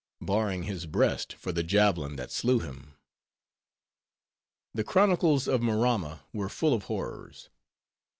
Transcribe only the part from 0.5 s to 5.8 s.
his breast for the javelin that slew him. The chronicles of